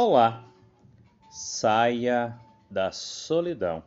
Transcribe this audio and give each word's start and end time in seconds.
Olá, 0.00 0.44
saia 1.28 2.38
da 2.70 2.92
solidão. 2.92 3.82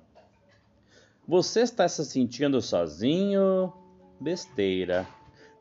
Você 1.26 1.62
está 1.62 1.88
se 1.88 2.04
sentindo 2.04 2.62
sozinho? 2.62 3.72
Besteira. 4.20 5.08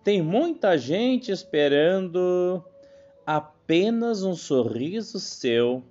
Tem 0.02 0.20
muita 0.20 0.76
gente 0.76 1.30
esperando 1.30 2.64
apenas 3.24 4.24
um 4.24 4.34
sorriso 4.34 5.20
seu 5.20 5.84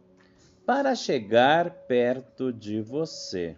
para 0.66 0.94
chegar 0.94 1.70
perto 1.88 2.52
de 2.52 2.82
você. 2.82 3.56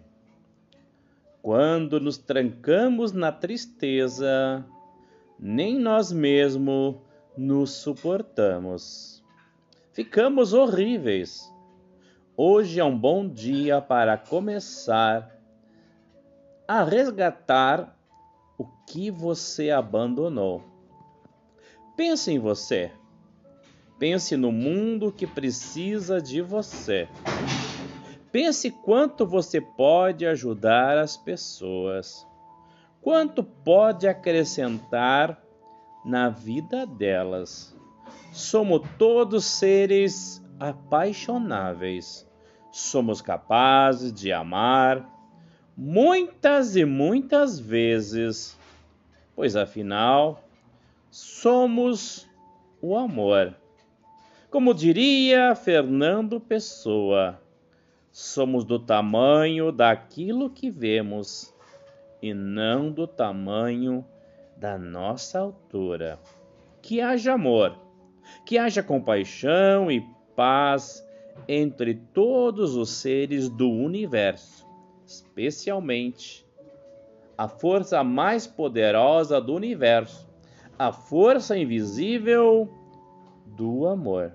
Quando 1.42 1.98
nos 1.98 2.16
trancamos 2.16 3.10
na 3.10 3.32
tristeza, 3.32 4.64
nem 5.36 5.80
nós 5.80 6.12
mesmos 6.12 6.94
nos 7.36 7.72
suportamos 7.72 9.21
ficamos 9.92 10.52
horríveis. 10.52 11.52
Hoje 12.36 12.80
é 12.80 12.84
um 12.84 12.98
bom 12.98 13.28
dia 13.28 13.80
para 13.80 14.16
começar 14.16 15.30
a 16.66 16.82
resgatar 16.82 17.96
o 18.56 18.64
que 18.86 19.10
você 19.10 19.70
abandonou. 19.70 20.62
Pense 21.96 22.30
em 22.30 22.38
você. 22.38 22.90
Pense 23.98 24.36
no 24.36 24.50
mundo 24.50 25.12
que 25.12 25.26
precisa 25.26 26.20
de 26.20 26.40
você. 26.40 27.08
Pense 28.32 28.70
quanto 28.70 29.26
você 29.26 29.60
pode 29.60 30.26
ajudar 30.26 30.96
as 30.96 31.18
pessoas. 31.18 32.26
Quanto 33.02 33.44
pode 33.44 34.08
acrescentar 34.08 35.40
na 36.04 36.30
vida 36.30 36.86
delas. 36.86 37.76
Somos 38.32 38.82
todos 38.98 39.44
seres 39.44 40.42
apaixonáveis. 40.58 42.26
Somos 42.70 43.20
capazes 43.20 44.12
de 44.12 44.32
amar 44.32 45.06
muitas 45.76 46.76
e 46.76 46.84
muitas 46.84 47.58
vezes, 47.58 48.58
pois 49.34 49.56
afinal 49.56 50.42
somos 51.10 52.28
o 52.80 52.96
amor. 52.96 53.54
Como 54.50 54.74
diria 54.74 55.54
Fernando 55.54 56.40
Pessoa, 56.40 57.40
somos 58.10 58.64
do 58.64 58.78
tamanho 58.78 59.72
daquilo 59.72 60.50
que 60.50 60.70
vemos 60.70 61.54
e 62.20 62.32
não 62.32 62.90
do 62.90 63.06
tamanho 63.06 64.04
da 64.56 64.78
nossa 64.78 65.38
altura. 65.38 66.18
Que 66.80 67.00
haja 67.00 67.34
amor 67.34 67.76
que 68.44 68.58
haja 68.58 68.82
compaixão 68.82 69.90
e 69.90 70.00
paz 70.36 71.06
entre 71.48 71.94
todos 71.94 72.76
os 72.76 72.90
seres 72.90 73.48
do 73.48 73.68
universo, 73.68 74.66
especialmente 75.06 76.46
a 77.36 77.48
força 77.48 78.04
mais 78.04 78.46
poderosa 78.46 79.40
do 79.40 79.54
universo, 79.54 80.28
a 80.78 80.92
força 80.92 81.58
invisível 81.58 82.68
do 83.46 83.86
amor. 83.86 84.30